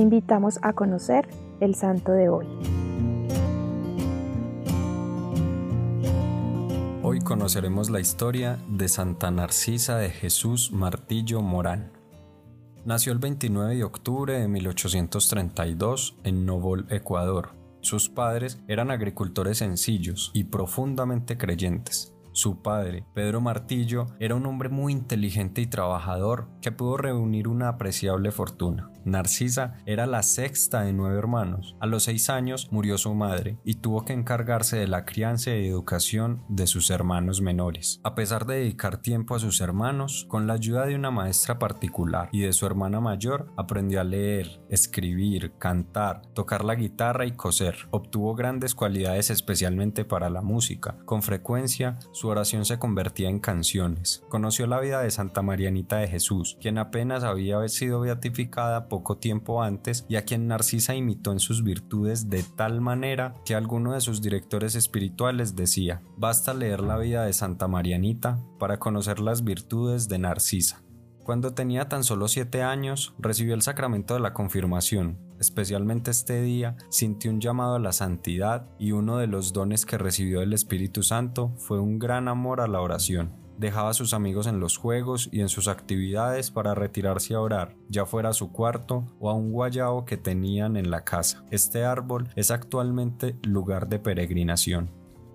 invitamos 0.00 0.58
a 0.62 0.72
conocer 0.72 1.28
el 1.60 1.74
santo 1.74 2.12
de 2.12 2.28
hoy. 2.28 2.46
Hoy 7.02 7.20
conoceremos 7.20 7.90
la 7.90 8.00
historia 8.00 8.58
de 8.68 8.88
Santa 8.88 9.30
Narcisa 9.30 9.96
de 9.96 10.10
Jesús 10.10 10.70
Martillo 10.72 11.42
Morán. 11.42 11.92
Nació 12.84 13.12
el 13.12 13.18
29 13.18 13.74
de 13.74 13.84
octubre 13.84 14.38
de 14.38 14.48
1832 14.48 16.16
en 16.24 16.46
Novol, 16.46 16.86
Ecuador. 16.88 17.50
Sus 17.80 18.08
padres 18.08 18.60
eran 18.68 18.90
agricultores 18.90 19.58
sencillos 19.58 20.30
y 20.34 20.44
profundamente 20.44 21.36
creyentes. 21.36 22.14
Su 22.32 22.62
padre, 22.62 23.04
Pedro 23.14 23.40
Martillo, 23.40 24.06
era 24.18 24.34
un 24.34 24.46
hombre 24.46 24.68
muy 24.68 24.92
inteligente 24.92 25.60
y 25.60 25.66
trabajador 25.66 26.48
que 26.62 26.72
pudo 26.72 26.96
reunir 26.96 27.48
una 27.48 27.68
apreciable 27.68 28.30
fortuna. 28.30 28.90
Narcisa 29.04 29.78
era 29.86 30.06
la 30.06 30.22
sexta 30.22 30.82
de 30.82 30.92
nueve 30.92 31.18
hermanos. 31.18 31.76
A 31.80 31.86
los 31.86 32.04
seis 32.04 32.30
años 32.30 32.68
murió 32.70 32.98
su 32.98 33.14
madre 33.14 33.58
y 33.64 33.74
tuvo 33.76 34.04
que 34.04 34.12
encargarse 34.12 34.76
de 34.76 34.86
la 34.86 35.04
crianza 35.04 35.50
y 35.50 35.66
educación 35.66 36.44
de 36.48 36.66
sus 36.66 36.90
hermanos 36.90 37.40
menores. 37.40 38.00
A 38.04 38.14
pesar 38.14 38.46
de 38.46 38.56
dedicar 38.56 38.98
tiempo 38.98 39.34
a 39.34 39.38
sus 39.38 39.60
hermanos, 39.60 40.26
con 40.28 40.46
la 40.46 40.54
ayuda 40.54 40.86
de 40.86 40.94
una 40.94 41.10
maestra 41.10 41.58
particular 41.58 42.28
y 42.32 42.40
de 42.40 42.52
su 42.52 42.66
hermana 42.66 43.00
mayor, 43.00 43.52
aprendió 43.56 44.00
a 44.00 44.04
leer, 44.04 44.60
escribir, 44.68 45.54
cantar, 45.58 46.22
tocar 46.34 46.64
la 46.64 46.74
guitarra 46.74 47.26
y 47.26 47.32
coser. 47.32 47.76
Obtuvo 47.90 48.34
grandes 48.34 48.74
cualidades 48.74 49.30
especialmente 49.30 50.04
para 50.04 50.30
la 50.30 50.42
música. 50.42 50.98
Con 51.06 51.22
frecuencia, 51.22 51.98
su 52.20 52.28
oración 52.28 52.66
se 52.66 52.78
convertía 52.78 53.30
en 53.30 53.38
canciones. 53.38 54.22
Conoció 54.28 54.66
la 54.66 54.78
vida 54.78 55.00
de 55.00 55.10
Santa 55.10 55.40
Marianita 55.40 55.96
de 55.96 56.06
Jesús, 56.06 56.58
quien 56.60 56.76
apenas 56.76 57.24
había 57.24 57.66
sido 57.68 58.00
beatificada 58.00 58.88
poco 58.88 59.16
tiempo 59.16 59.62
antes 59.62 60.04
y 60.06 60.16
a 60.16 60.26
quien 60.26 60.46
Narcisa 60.46 60.94
imitó 60.94 61.32
en 61.32 61.40
sus 61.40 61.64
virtudes 61.64 62.28
de 62.28 62.42
tal 62.42 62.82
manera 62.82 63.32
que 63.46 63.54
alguno 63.54 63.94
de 63.94 64.02
sus 64.02 64.20
directores 64.20 64.74
espirituales 64.74 65.56
decía, 65.56 66.02
basta 66.18 66.52
leer 66.52 66.80
la 66.80 66.98
vida 66.98 67.24
de 67.24 67.32
Santa 67.32 67.68
Marianita 67.68 68.38
para 68.58 68.78
conocer 68.78 69.18
las 69.18 69.42
virtudes 69.42 70.06
de 70.08 70.18
Narcisa. 70.18 70.82
Cuando 71.24 71.54
tenía 71.54 71.88
tan 71.88 72.04
solo 72.04 72.28
siete 72.28 72.62
años, 72.62 73.14
recibió 73.18 73.54
el 73.54 73.62
sacramento 73.62 74.12
de 74.12 74.20
la 74.20 74.34
confirmación. 74.34 75.29
Especialmente 75.40 76.10
este 76.12 76.42
día, 76.42 76.76
sintió 76.90 77.30
un 77.30 77.40
llamado 77.40 77.74
a 77.74 77.80
la 77.80 77.92
santidad 77.92 78.68
y 78.78 78.92
uno 78.92 79.18
de 79.18 79.26
los 79.26 79.52
dones 79.52 79.86
que 79.86 79.98
recibió 79.98 80.40
del 80.40 80.52
Espíritu 80.52 81.02
Santo 81.02 81.52
fue 81.56 81.80
un 81.80 81.98
gran 81.98 82.28
amor 82.28 82.60
a 82.60 82.68
la 82.68 82.80
oración 82.80 83.40
dejaba 83.60 83.90
a 83.90 83.94
sus 83.94 84.14
amigos 84.14 84.46
en 84.46 84.58
los 84.58 84.78
juegos 84.78 85.28
y 85.30 85.42
en 85.42 85.50
sus 85.50 85.68
actividades 85.68 86.50
para 86.50 86.74
retirarse 86.74 87.34
a 87.34 87.40
orar, 87.40 87.76
ya 87.90 88.06
fuera 88.06 88.30
a 88.30 88.32
su 88.32 88.52
cuarto 88.52 89.04
o 89.20 89.28
a 89.28 89.34
un 89.34 89.52
guayabo 89.52 90.06
que 90.06 90.16
tenían 90.16 90.78
en 90.78 90.90
la 90.90 91.04
casa. 91.04 91.44
Este 91.50 91.84
árbol 91.84 92.30
es 92.36 92.50
actualmente 92.50 93.36
lugar 93.42 93.88
de 93.88 93.98
peregrinación. 93.98 94.90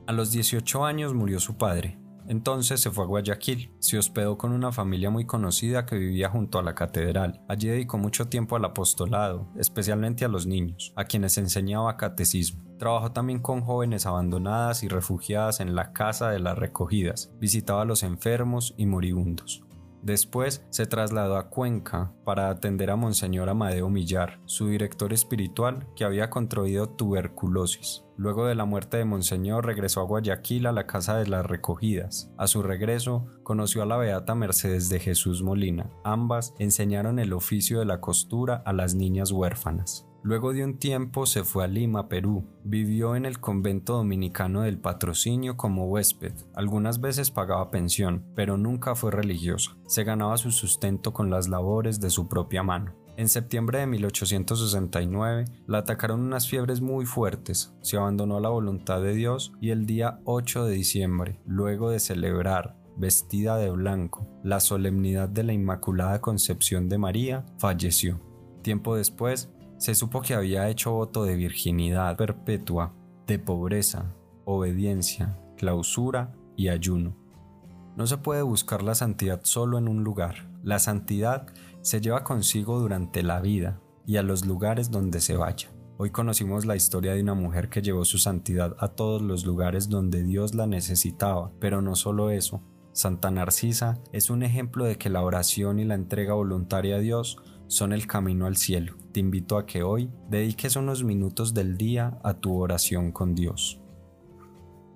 A 0.07 0.11
los 0.11 0.31
18 0.31 0.85
años 0.85 1.13
murió 1.13 1.39
su 1.39 1.55
padre, 1.57 1.99
entonces 2.27 2.79
se 2.79 2.91
fue 2.91 3.03
a 3.03 3.07
Guayaquil, 3.07 3.71
se 3.79 3.97
hospedó 3.97 4.37
con 4.37 4.51
una 4.51 4.71
familia 4.71 5.09
muy 5.09 5.25
conocida 5.25 5.85
que 5.85 5.97
vivía 5.97 6.29
junto 6.29 6.59
a 6.59 6.63
la 6.63 6.75
catedral. 6.75 7.41
Allí 7.47 7.67
dedicó 7.67 7.97
mucho 7.97 8.27
tiempo 8.27 8.55
al 8.55 8.65
apostolado, 8.65 9.47
especialmente 9.57 10.25
a 10.25 10.29
los 10.29 10.47
niños, 10.47 10.93
a 10.95 11.05
quienes 11.05 11.37
enseñaba 11.37 11.97
catecismo. 11.97 12.63
Trabajó 12.77 13.11
también 13.11 13.39
con 13.39 13.61
jóvenes 13.61 14.05
abandonadas 14.05 14.83
y 14.83 14.87
refugiadas 14.87 15.59
en 15.59 15.75
la 15.75 15.93
Casa 15.93 16.29
de 16.29 16.39
las 16.39 16.57
Recogidas, 16.57 17.31
visitaba 17.39 17.83
a 17.83 17.85
los 17.85 18.03
enfermos 18.03 18.73
y 18.77 18.85
moribundos. 18.85 19.63
Después 20.05 20.63
se 20.69 20.85
trasladó 20.85 21.35
a 21.35 21.49
Cuenca 21.49 22.13
para 22.25 22.51
atender 22.51 22.91
a 22.91 22.95
Monseñor 22.95 23.49
Amadeo 23.49 23.89
Millar, 23.89 24.39
su 24.45 24.67
director 24.67 25.11
espiritual 25.13 25.87
que 25.95 26.03
había 26.03 26.29
contraído 26.29 26.87
tuberculosis. 26.87 28.03
Luego 28.15 28.45
de 28.45 28.53
la 28.53 28.65
muerte 28.65 28.97
de 28.97 29.05
Monseñor 29.05 29.65
regresó 29.65 30.01
a 30.01 30.03
Guayaquil 30.03 30.67
a 30.67 30.71
la 30.71 30.85
Casa 30.85 31.17
de 31.17 31.25
las 31.25 31.43
Recogidas. 31.43 32.31
A 32.37 32.45
su 32.45 32.61
regreso 32.61 33.25
conoció 33.41 33.81
a 33.81 33.87
la 33.87 33.97
beata 33.97 34.35
Mercedes 34.35 34.89
de 34.89 34.99
Jesús 34.99 35.41
Molina. 35.41 35.89
Ambas 36.03 36.53
enseñaron 36.59 37.17
el 37.17 37.33
oficio 37.33 37.79
de 37.79 37.85
la 37.85 37.99
costura 37.99 38.61
a 38.63 38.73
las 38.73 38.93
niñas 38.93 39.31
huérfanas. 39.31 40.07
Luego 40.25 40.53
de 40.53 40.63
un 40.63 40.79
tiempo 40.79 41.27
se 41.27 41.43
fue 41.43 41.65
a 41.65 41.67
Lima, 41.67 42.09
Perú. 42.09 42.47
Vivió 42.63 43.15
en 43.15 43.25
el 43.25 43.39
convento 43.39 43.93
dominicano 43.93 44.63
del 44.63 44.79
patrocinio 44.79 45.55
como 45.55 45.85
huésped. 45.85 46.33
Algunas 46.55 46.99
veces 46.99 47.29
pagaba 47.29 47.69
pensión, 47.69 48.25
pero 48.33 48.57
nunca 48.57 48.95
fue 48.95 49.11
religiosa. 49.11 49.77
Se 49.85 50.03
ganaba 50.03 50.37
su 50.37 50.49
sustento 50.49 51.13
con 51.13 51.29
las 51.29 51.47
labores 51.47 51.99
de 51.99 52.09
su 52.09 52.27
propia 52.27 52.63
mano. 52.63 52.95
En 53.17 53.29
septiembre 53.29 53.77
de 53.77 53.85
1869 53.85 55.45
la 55.67 55.77
atacaron 55.77 56.21
unas 56.21 56.49
fiebres 56.49 56.81
muy 56.81 57.05
fuertes, 57.05 57.75
se 57.83 57.97
abandonó 57.97 58.39
la 58.39 58.49
voluntad 58.49 59.03
de 59.03 59.13
Dios 59.13 59.53
y 59.61 59.69
el 59.69 59.85
día 59.85 60.21
8 60.25 60.65
de 60.65 60.73
diciembre, 60.73 61.39
luego 61.45 61.91
de 61.91 61.99
celebrar, 61.99 62.75
vestida 62.97 63.57
de 63.57 63.69
blanco, 63.69 64.27
la 64.43 64.59
solemnidad 64.59 65.29
de 65.29 65.43
la 65.43 65.53
Inmaculada 65.53 66.19
Concepción 66.19 66.89
de 66.89 66.97
María, 66.97 67.45
falleció. 67.59 68.19
Tiempo 68.63 68.95
después, 68.95 69.51
se 69.77 69.95
supo 69.95 70.21
que 70.21 70.33
había 70.33 70.69
hecho 70.69 70.91
voto 70.91 71.23
de 71.23 71.35
virginidad 71.35 72.15
perpetua, 72.17 72.93
de 73.27 73.39
pobreza, 73.39 74.13
obediencia, 74.45 75.37
clausura 75.57 76.33
y 76.55 76.69
ayuno. 76.69 77.15
No 77.95 78.07
se 78.07 78.17
puede 78.17 78.41
buscar 78.41 78.83
la 78.83 78.95
santidad 78.95 79.41
solo 79.43 79.77
en 79.77 79.87
un 79.87 80.03
lugar. 80.03 80.49
La 80.63 80.79
santidad 80.79 81.47
se 81.81 82.01
lleva 82.01 82.23
consigo 82.23 82.79
durante 82.79 83.23
la 83.23 83.39
vida 83.39 83.79
y 84.05 84.17
a 84.17 84.23
los 84.23 84.45
lugares 84.45 84.91
donde 84.91 85.21
se 85.21 85.37
vaya. 85.37 85.69
Hoy 85.97 86.09
conocimos 86.09 86.65
la 86.65 86.75
historia 86.75 87.13
de 87.13 87.21
una 87.21 87.35
mujer 87.35 87.69
que 87.69 87.81
llevó 87.81 88.03
su 88.03 88.17
santidad 88.17 88.75
a 88.79 88.89
todos 88.89 89.21
los 89.21 89.45
lugares 89.45 89.87
donde 89.87 90.23
Dios 90.23 90.53
la 90.53 90.67
necesitaba, 90.67 91.51
pero 91.59 91.81
no 91.81 91.95
solo 91.95 92.31
eso. 92.31 92.61
Santa 92.91 93.31
Narcisa 93.31 93.99
es 94.11 94.29
un 94.29 94.43
ejemplo 94.43 94.83
de 94.85 94.97
que 94.97 95.09
la 95.09 95.21
oración 95.21 95.79
y 95.79 95.85
la 95.85 95.95
entrega 95.95 96.33
voluntaria 96.33 96.97
a 96.97 96.99
Dios 96.99 97.37
son 97.67 97.93
el 97.93 98.07
camino 98.07 98.45
al 98.45 98.57
cielo. 98.57 98.95
Te 99.11 99.19
invito 99.19 99.57
a 99.57 99.65
que 99.65 99.83
hoy 99.83 100.11
dediques 100.29 100.75
unos 100.75 101.03
minutos 101.03 101.53
del 101.53 101.77
día 101.77 102.19
a 102.23 102.35
tu 102.35 102.55
oración 102.57 103.11
con 103.11 103.35
Dios. 103.35 103.81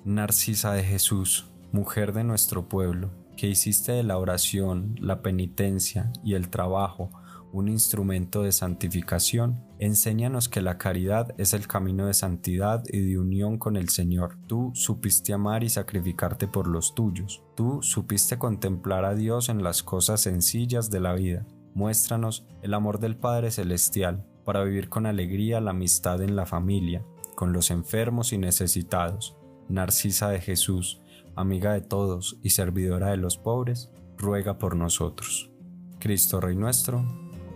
Narcisa 0.06 0.74
de 0.74 0.84
Jesús, 0.84 1.48
mujer 1.72 2.14
de 2.14 2.24
nuestro 2.24 2.68
pueblo, 2.68 3.12
que 3.36 3.48
hiciste 3.48 3.92
de 3.92 4.04
la 4.04 4.18
oración, 4.18 4.96
la 5.00 5.22
penitencia 5.22 6.12
y 6.24 6.34
el 6.34 6.50
trabajo 6.50 7.10
un 7.52 7.68
instrumento 7.68 8.44
de 8.44 8.52
santificación, 8.52 9.64
enséñanos 9.80 10.50
que 10.50 10.62
la 10.62 10.78
caridad 10.78 11.34
es 11.38 11.54
el 11.54 11.68
camino 11.68 12.06
de 12.06 12.14
santidad 12.14 12.84
y 12.88 13.00
de 13.00 13.18
unión 13.18 13.58
con 13.58 13.76
el 13.76 13.90
Señor. 13.90 14.38
Tú 14.48 14.72
supiste 14.76 15.34
amar 15.34 15.64
y 15.64 15.70
sacrificarte 15.70 16.48
por 16.48 16.68
los 16.68 16.94
tuyos. 16.94 17.44
Tú 17.56 17.82
supiste 17.82 18.38
contemplar 18.38 19.06
a 19.06 19.16
Dios 19.16 19.50
en 19.50 19.64
las 19.64 19.84
cosas 19.84 20.22
sencillas 20.22 20.90
de 20.90 21.00
la 21.00 21.14
vida. 21.14 21.46
Muéstranos 21.80 22.46
el 22.62 22.74
amor 22.74 23.00
del 23.00 23.16
Padre 23.16 23.52
Celestial 23.52 24.26
para 24.44 24.66
vivir 24.66 24.90
con 24.90 25.06
alegría 25.06 25.62
la 25.62 25.72
amistad 25.72 26.22
en 26.22 26.36
la 26.36 26.46
familia, 26.46 27.06
con 27.36 27.54
los 27.54 27.72
enfermos 27.72 28.34
y 28.34 28.38
necesitados. 28.38 29.38
Narcisa 29.70 30.28
de 30.28 30.42
Jesús, 30.42 31.00
amiga 31.38 31.72
de 31.72 31.80
todos 31.80 32.38
y 32.44 32.50
servidora 32.50 33.12
de 33.12 33.16
los 33.18 33.38
pobres, 33.38 33.90
ruega 34.18 34.58
por 34.58 34.76
nosotros. 34.76 35.52
Cristo 36.00 36.42
Rey 36.42 36.58
nuestro, 36.58 37.06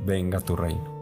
venga 0.06 0.40
tu 0.40 0.56
reino. 0.56 0.93